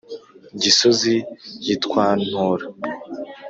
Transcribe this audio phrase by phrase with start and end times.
[0.61, 1.13] gisozi
[1.65, 2.65] yitwantora